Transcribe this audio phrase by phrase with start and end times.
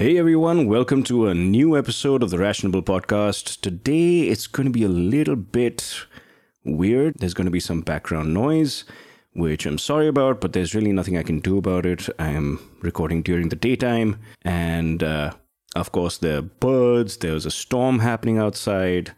[0.00, 3.60] Hey everyone, welcome to a new episode of the Rationable Podcast.
[3.62, 6.04] Today it's going to be a little bit
[6.64, 7.16] weird.
[7.18, 8.84] There's going to be some background noise,
[9.32, 12.08] which I'm sorry about, but there's really nothing I can do about it.
[12.16, 15.32] I am recording during the daytime, and uh,
[15.74, 19.10] of course, there are birds, there's a storm happening outside.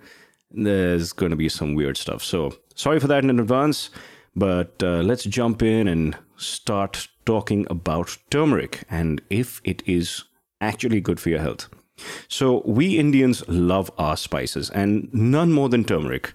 [0.50, 2.24] There's going to be some weird stuff.
[2.24, 3.90] So, sorry for that in advance,
[4.34, 10.24] but uh, let's jump in and start talking about turmeric and if it is
[10.60, 11.68] actually good for your health.
[12.28, 16.32] So, we Indians love our spices, and none more than turmeric.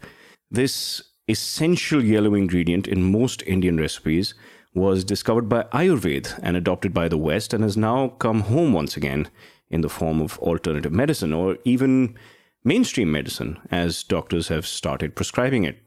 [0.52, 4.36] This essential yellow ingredient in most Indian recipes
[4.76, 8.96] was discovered by Ayurveda and adopted by the West, and has now come home once
[8.96, 9.28] again
[9.70, 12.16] in the form of alternative medicine or even
[12.64, 15.78] mainstream medicine, as doctors have started prescribing it.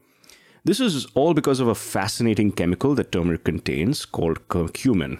[0.65, 5.19] This is all because of a fascinating chemical that turmeric contains called curcumin.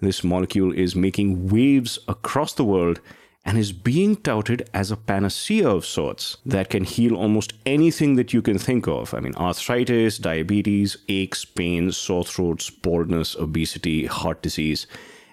[0.00, 3.00] This molecule is making waves across the world
[3.44, 8.32] and is being touted as a panacea of sorts that can heal almost anything that
[8.32, 9.14] you can think of.
[9.14, 14.86] I mean, arthritis, diabetes, aches, pains, sore throats, baldness, obesity, heart disease,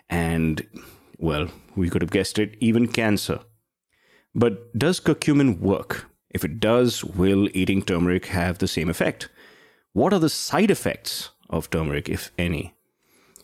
[0.10, 0.66] and,
[1.18, 3.40] well, we could have guessed it, even cancer.
[4.34, 6.10] But does curcumin work?
[6.30, 9.30] If it does, will eating turmeric have the same effect?
[9.92, 12.77] What are the side effects of turmeric, if any?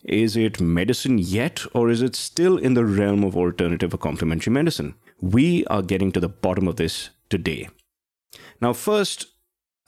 [0.04, 4.52] Is it medicine yet, or is it still in the realm of alternative or complementary
[4.52, 4.96] medicine?
[5.22, 7.70] We are getting to the bottom of this today.
[8.60, 9.28] Now, first,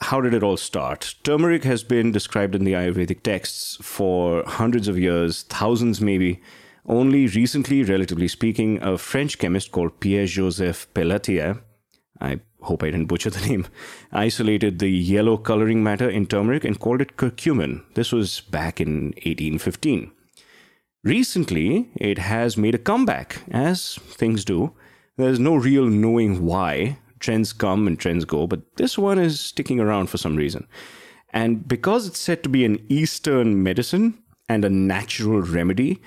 [0.00, 1.14] how did it all start?
[1.22, 6.40] Turmeric has been described in the Ayurvedic texts for hundreds of years, thousands maybe.
[6.86, 11.62] Only recently, relatively speaking, a French chemist called Pierre Joseph Pelletier,
[12.20, 13.66] I hope I didn't butcher the name,
[14.12, 17.82] isolated the yellow coloring matter in turmeric and called it curcumin.
[17.94, 20.12] This was back in 1815.
[21.02, 24.72] Recently, it has made a comeback, as things do.
[25.16, 26.98] There's no real knowing why.
[27.20, 30.66] Trends come and trends go, but this one is sticking around for some reason.
[31.30, 34.18] And because it's said to be an Eastern medicine
[34.48, 36.00] and a natural remedy,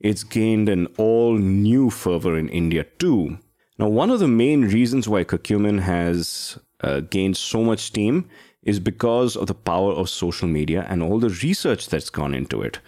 [0.00, 3.38] it's gained an all new fervor in India too.
[3.76, 8.28] Now, one of the main reasons why curcumin has uh, gained so much steam
[8.62, 12.62] is because of the power of social media and all the research that's gone into
[12.62, 12.78] it.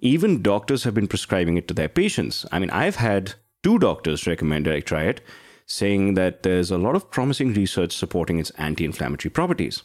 [0.00, 2.44] Even doctors have been prescribing it to their patients.
[2.52, 5.22] I mean, I've had two doctors recommend I try it,
[5.64, 9.82] saying that there's a lot of promising research supporting its anti inflammatory properties.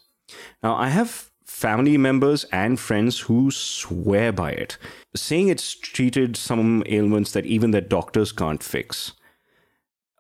[0.62, 4.78] Now, I have family members and friends who swear by it,
[5.16, 9.14] saying it's treated some ailments that even their doctors can't fix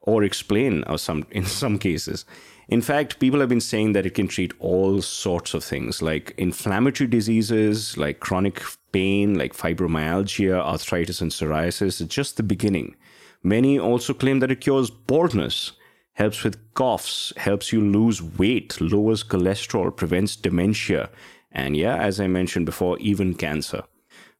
[0.02, 2.26] or explain or some in some cases.
[2.68, 6.36] In fact, people have been saying that it can treat all sorts of things like
[6.38, 8.62] inflammatory diseases, like chronic
[8.92, 12.00] pain, like fibromyalgia, arthritis, and psoriasis.
[12.00, 12.96] It's just the beginning.
[13.42, 15.72] Many also claim that it cures baldness,
[16.14, 21.10] helps with coughs, helps you lose weight, lowers cholesterol, prevents dementia,
[21.52, 23.84] and yeah, as I mentioned before, even cancer.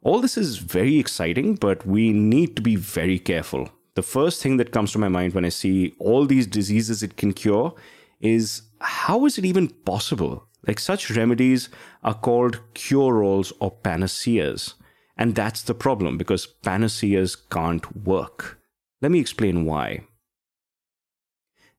[0.04, 4.56] All this is very exciting, but we need to be very careful the first thing
[4.56, 7.74] that comes to my mind when I see all these diseases it can cure
[8.22, 10.48] is how is it even possible?
[10.66, 11.68] Like such remedies
[12.02, 14.76] are called cure alls or panaceas.
[15.18, 18.58] And that's the problem because panaceas can't work.
[19.02, 20.06] Let me explain why.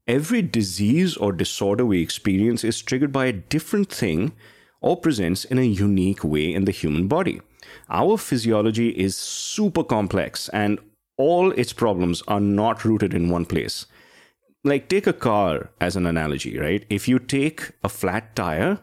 [0.06, 4.32] Every disease or disorder we experience is triggered by a different thing
[4.82, 7.40] or presents in a unique way in the human body.
[7.88, 10.78] Our physiology is super complex and
[11.20, 13.84] all its problems are not rooted in one place.
[14.64, 16.84] Like, take a car as an analogy, right?
[16.88, 18.78] If you take a flat tire,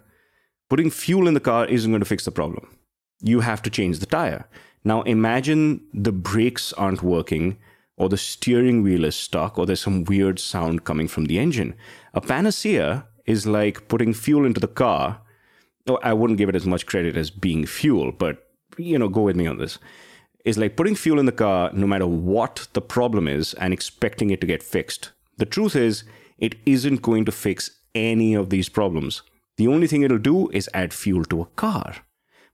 [0.70, 2.78] putting fuel in the car isn't going to fix the problem.
[3.22, 4.48] You have to change the tire.
[4.84, 7.58] Now, imagine the brakes aren't working,
[7.98, 11.74] or the steering wheel is stuck, or there's some weird sound coming from the engine.
[12.14, 15.22] A panacea is like putting fuel into the car.
[15.88, 19.22] Oh, I wouldn't give it as much credit as being fuel, but you know, go
[19.22, 19.80] with me on this
[20.46, 24.30] is like putting fuel in the car no matter what the problem is and expecting
[24.30, 25.12] it to get fixed.
[25.38, 26.04] The truth is,
[26.38, 29.24] it isn't going to fix any of these problems.
[29.58, 31.96] The only thing it'll do is add fuel to a car.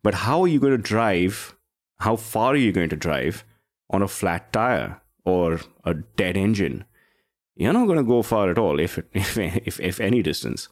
[0.03, 1.55] But how are you going to drive?
[1.99, 3.43] How far are you going to drive
[3.89, 6.85] on a flat tire or a dead engine?
[7.55, 10.69] You're not going to go far at all, if, if, if, if any distance.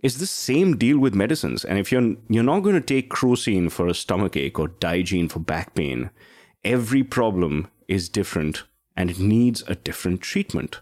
[0.00, 1.64] It's the same deal with medicines.
[1.64, 5.30] And if you're you're not going to take crocin for a stomach ache or Digene
[5.30, 6.10] for back pain,
[6.64, 8.64] every problem is different
[8.96, 10.80] and it needs a different treatment.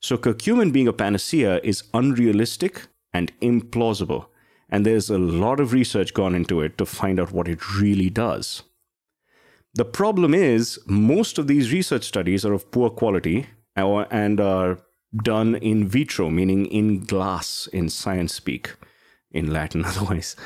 [0.00, 4.26] So curcumin being a panacea is unrealistic and implausible.
[4.68, 8.10] And there's a lot of research gone into it to find out what it really
[8.10, 8.64] does.
[9.74, 13.46] The problem is, most of these research studies are of poor quality
[13.76, 14.78] and are
[15.22, 18.74] done in vitro, meaning in glass in science speak,
[19.30, 20.36] in Latin otherwise.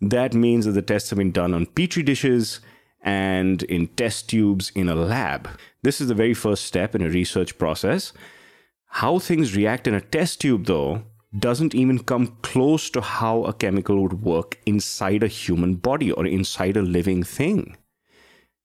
[0.00, 2.60] That means that the tests have been done on petri dishes
[3.02, 5.48] and in test tubes in a lab.
[5.82, 8.12] This is the very first step in a research process.
[8.86, 11.04] How things react in a test tube, though,
[11.38, 16.26] doesn't even come close to how a chemical would work inside a human body or
[16.26, 17.76] inside a living thing.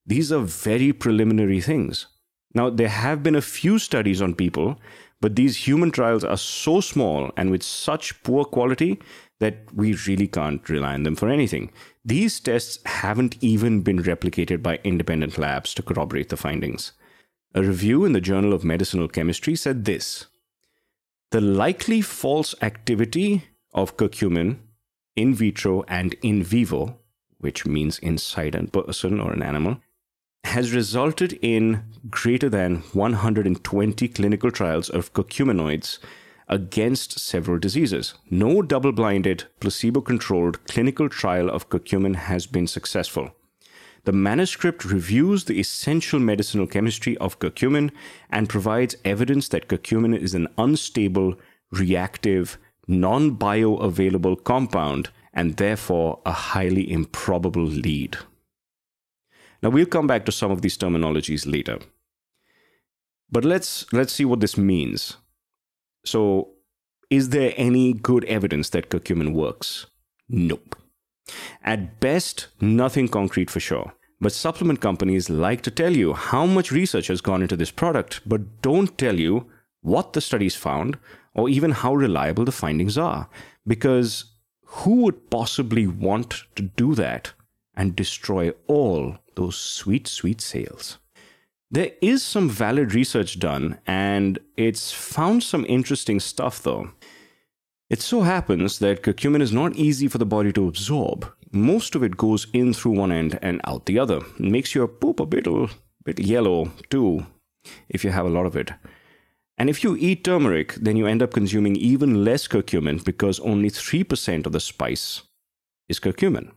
[0.06, 2.07] These are very preliminary things.
[2.53, 4.79] Now, there have been a few studies on people,
[5.25, 9.00] but these human trials are so small and with such poor quality
[9.39, 11.72] that we really can't rely on them for anything.
[12.13, 16.92] These tests haven't even been replicated by independent labs to corroborate the findings.
[17.56, 20.27] A review in the Journal of Medicinal Chemistry said this
[21.31, 24.60] The likely false activity of curcumin
[25.16, 27.00] in vitro and in vivo,
[27.39, 29.77] which means inside a person or an animal,
[30.45, 36.00] has resulted in greater than 120 clinical trials of curcuminoids
[36.47, 38.13] against several diseases.
[38.30, 43.31] No double blinded, placebo controlled clinical trial of curcumin has been successful.
[44.03, 47.91] The manuscript reviews the essential medicinal chemistry of curcumin
[48.30, 51.36] and provides evidence that curcumin is an unstable,
[51.71, 58.18] reactive, non bioavailable compound and therefore a highly improbable lead.
[59.65, 61.79] Now we'll come back to some of these terminologies later.
[63.31, 65.17] But let's let's see what this means.
[66.06, 66.50] So,
[67.09, 69.88] is there any good evidence that curcumin works?
[70.29, 70.75] Nope.
[71.63, 73.94] At best, nothing concrete for sure.
[74.21, 78.21] But supplement companies like to tell you how much research has gone into this product,
[78.23, 79.47] but don't tell you
[79.81, 81.00] what the studies found
[81.33, 83.29] or even how reliable the findings are.
[83.65, 84.25] Because
[84.83, 87.33] who would possibly want to do that
[87.75, 90.98] and destroy all those sweet, sweet sales?
[91.72, 96.92] There is some valid research done, and it's found some interesting stuff though.
[97.89, 101.31] It so happens that curcumin is not easy for the body to absorb.
[101.51, 104.18] Most of it goes in through one end and out the other.
[104.18, 105.68] It makes your poop a bit, a
[106.04, 107.25] bit yellow too,
[107.89, 108.72] if you have a lot of it.
[109.57, 113.69] And if you eat turmeric, then you end up consuming even less curcumin because only
[113.69, 115.22] 3% of the spice
[115.88, 116.51] is curcumin.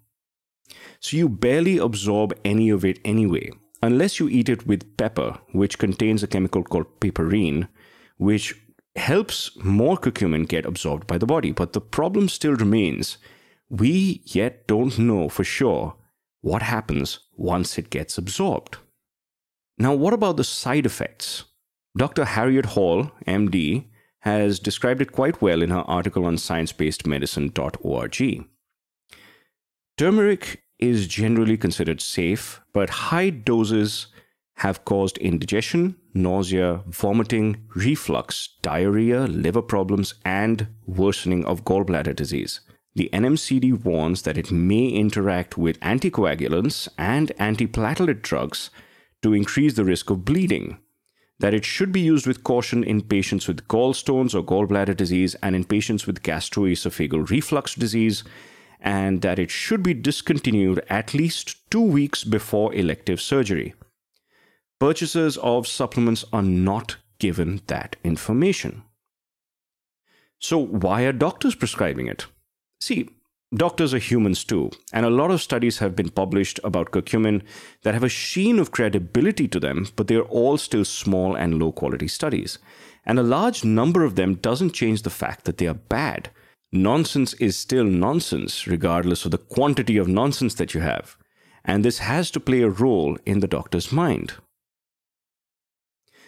[1.00, 3.50] So you barely absorb any of it anyway
[3.82, 7.68] unless you eat it with pepper, which contains a chemical called piperine,
[8.16, 8.54] which
[8.96, 11.52] helps more curcumin get absorbed by the body.
[11.52, 13.18] But the problem still remains.
[13.68, 15.94] We yet don't know for sure
[16.40, 18.78] what happens once it gets absorbed.
[19.78, 21.44] Now, what about the side effects?
[21.96, 22.24] Dr.
[22.24, 23.86] Harriet Hall, MD,
[24.20, 28.48] has described it quite well in her article on sciencebasedmedicine.org.
[29.98, 34.06] Turmeric is generally considered safe, but high doses
[34.58, 42.60] have caused indigestion, nausea, vomiting, reflux, diarrhea, liver problems, and worsening of gallbladder disease.
[42.94, 48.70] The NMCD warns that it may interact with anticoagulants and antiplatelet drugs
[49.22, 50.78] to increase the risk of bleeding.
[51.40, 55.56] That it should be used with caution in patients with gallstones or gallbladder disease and
[55.56, 58.22] in patients with gastroesophageal reflux disease,
[58.80, 63.74] and that it should be discontinued at least two weeks before elective surgery.
[64.78, 68.82] Purchasers of supplements are not given that information.
[70.38, 72.26] So, why are doctors prescribing it?
[72.80, 73.08] See,
[73.52, 77.42] doctors are humans too, and a lot of studies have been published about curcumin
[77.82, 81.72] that have a sheen of credibility to them, but they're all still small and low
[81.72, 82.58] quality studies.
[83.04, 86.30] And a large number of them doesn't change the fact that they are bad
[86.72, 91.16] nonsense is still nonsense, regardless of the quantity of nonsense that you have.
[91.64, 94.34] And this has to play a role in the doctor's mind.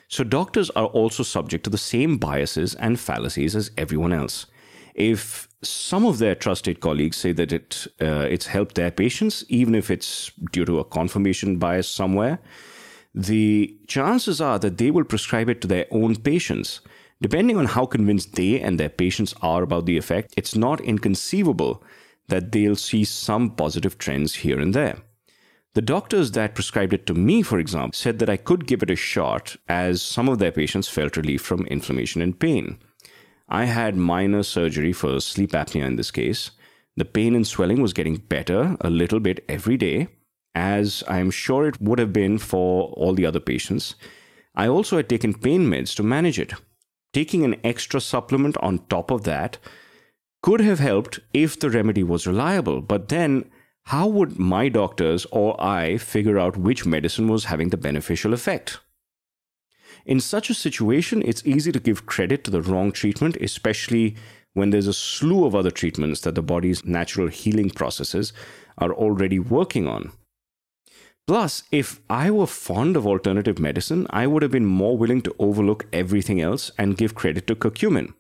[0.09, 4.47] So, doctors are also subject to the same biases and fallacies as everyone else.
[4.94, 9.75] If some of their trusted colleagues say that it, uh, it's helped their patients, even
[9.75, 12.40] if it's due to a confirmation bias somewhere,
[13.14, 16.80] the chances are that they will prescribe it to their own patients
[17.22, 21.82] Depending on how convinced they and their patients are about the effect, it's not inconceivable
[22.28, 24.98] that they'll see some positive trends here and there.
[25.74, 28.90] The doctors that prescribed it to me, for example, said that I could give it
[28.90, 32.78] a shot as some of their patients felt relief from inflammation and pain.
[33.48, 36.52] I had minor surgery for sleep apnea in this case.
[36.96, 40.08] The pain and swelling was getting better a little bit every day,
[40.54, 43.94] as I'm sure it would have been for all the other patients.
[44.54, 46.54] I also had taken pain meds to manage it
[47.12, 49.58] taking an extra supplement on top of that
[50.42, 52.80] could have helped if the remedy was reliable.
[52.80, 53.50] But then,
[53.84, 58.78] how would my doctors or I figure out which medicine was having the beneficial effect?
[60.06, 64.16] In such a situation, it's easy to give credit to the wrong treatment, especially
[64.54, 68.32] when there's a slew of other treatments that the body's natural healing processes
[68.78, 70.12] are already working on.
[71.30, 75.37] Plus, if I were fond of alternative medicine, I would have been more willing to
[75.38, 78.14] overlook everything else and give credit to curcumin.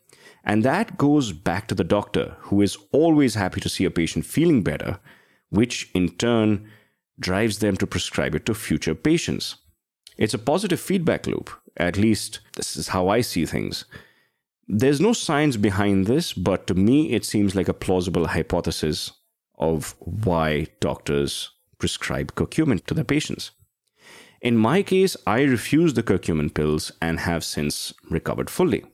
[0.44, 4.26] And that goes back to the doctor, who is always happy to see a patient
[4.26, 5.00] feeling better,
[5.48, 6.70] which in turn
[7.18, 9.56] drives them to prescribe it to future patients.
[10.16, 11.50] It's a positive feedback loop.
[11.76, 13.86] At least, this is how I see things.
[14.68, 19.10] There's no science behind this, but to me, it seems like a plausible hypothesis
[19.58, 21.50] of why doctors
[21.80, 23.50] prescribe curcumin to their patients.
[24.40, 28.84] In my case, I refused the curcumin pills and have since recovered fully.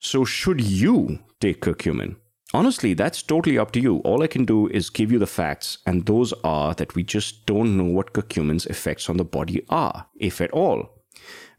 [0.00, 2.16] So, should you take curcumin?
[2.52, 3.98] Honestly, that's totally up to you.
[3.98, 7.46] All I can do is give you the facts, and those are that we just
[7.46, 10.90] don't know what curcumin's effects on the body are, if at all.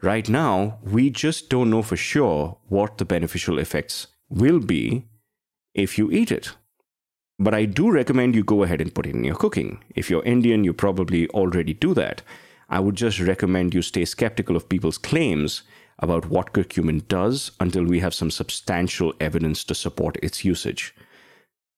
[0.01, 5.07] Right now, we just don't know for sure what the beneficial effects will be
[5.73, 6.55] if you eat it.
[7.37, 9.83] But I do recommend you go ahead and put it in your cooking.
[9.93, 12.21] If you're Indian, you probably already do that.
[12.69, 15.63] I would just recommend you stay skeptical of people's claims
[15.99, 20.95] about what curcumin does until we have some substantial evidence to support its usage.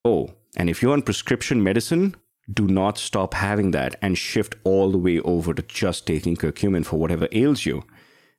[0.05, 2.15] Oh, and if you're on prescription medicine,
[2.51, 6.85] do not stop having that and shift all the way over to just taking curcumin
[6.85, 7.83] for whatever ails you.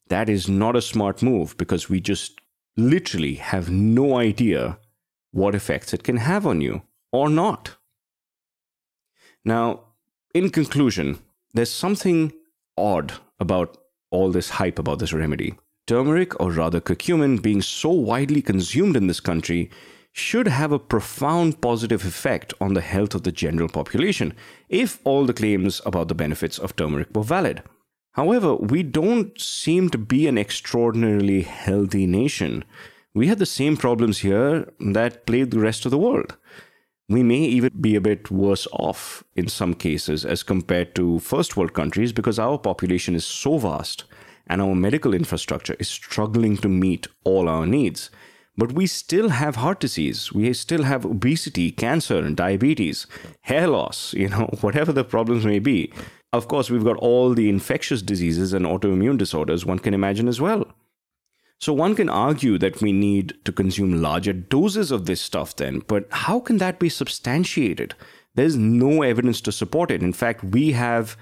[0.08, 2.40] That is not a smart move because we just
[2.76, 4.78] literally have no idea
[5.32, 7.76] what effects it can have on you or not.
[9.44, 9.84] Now,
[10.34, 11.18] in conclusion,
[11.54, 12.32] there's something
[12.76, 13.78] odd about
[14.10, 15.54] all this hype about this remedy
[15.88, 19.70] turmeric, or rather curcumin, being so widely consumed in this country
[20.12, 24.34] should have a profound positive effect on the health of the general population
[24.68, 27.62] if all the claims about the benefits of turmeric were valid.
[28.12, 32.64] However, we don't seem to be an extraordinarily healthy nation.
[33.14, 36.36] We have the same problems here that plague the rest of the world.
[37.10, 41.56] We may even be a bit worse off in some cases as compared to first
[41.56, 44.04] world countries because our population is so vast
[44.46, 48.10] and our medical infrastructure is struggling to meet all our needs.
[48.58, 53.06] But we still have heart disease, we still have obesity, cancer, and diabetes,
[53.40, 55.90] hair loss, you know, whatever the problems may be.
[56.34, 60.42] Of course, we've got all the infectious diseases and autoimmune disorders one can imagine as
[60.42, 60.66] well.
[61.60, 65.80] So one can argue that we need to consume larger doses of this stuff then,
[65.86, 67.94] but how can that be substantiated?
[68.34, 70.02] There's no evidence to support it.
[70.02, 71.16] In fact, we have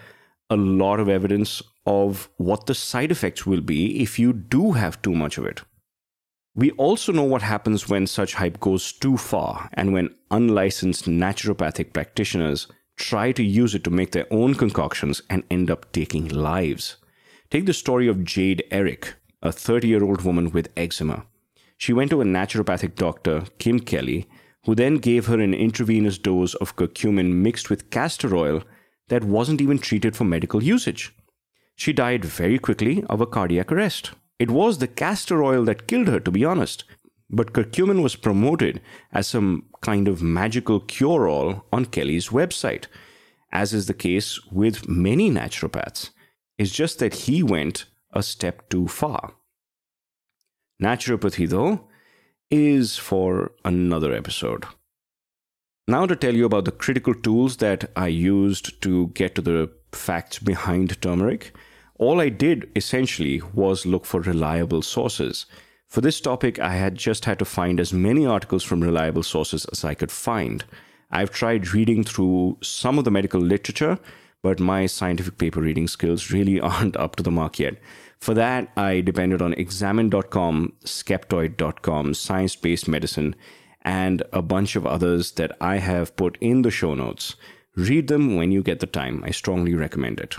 [0.51, 5.01] a lot of evidence of what the side effects will be if you do have
[5.01, 5.63] too much of it.
[6.55, 11.93] We also know what happens when such hype goes too far and when unlicensed naturopathic
[11.93, 12.67] practitioners
[12.97, 16.97] try to use it to make their own concoctions and end up taking lives.
[17.51, 19.15] Take the story of Jade Erick,
[19.47, 21.25] a 30 year old woman with eczema.
[21.79, 24.27] She went to a naturopathic doctor, Kim Kelly,
[24.65, 28.63] who then gave her an intravenous dose of curcumin mixed with castor oil
[29.09, 31.15] that wasn't even treated for medical usage.
[31.77, 34.11] She died very quickly of a cardiac arrest.
[34.41, 36.83] It was the castor oil that killed her, to be honest.
[37.31, 38.81] But curcumin was promoted
[39.13, 42.87] as some kind of magical cure all on Kelly's website,
[43.53, 46.11] as is the case with many naturopaths.
[46.59, 49.35] It's just that he went a step too far.
[50.83, 51.89] Naturopathy, though,
[52.51, 54.67] is for another episode.
[55.89, 59.71] Now, to tell you about the critical tools that I used to get to the
[59.93, 61.55] facts behind turmeric,
[61.99, 65.47] all I did essentially was look for reliable sources.
[65.89, 69.65] For this topic, I had just had to find as many articles from reliable sources
[69.67, 70.65] as I could find.
[71.11, 73.99] I've tried reading through some of the medical literature,
[74.43, 77.77] but my scientific paper reading skills really aren't up to the mark yet.
[78.21, 83.37] For that, I depended on examine.com, skeptoid.com, science based medicine,
[83.83, 87.37] and a bunch of others that I have put in the show notes.
[87.77, 89.23] Read them when you get the time.
[89.25, 90.37] I strongly recommend it.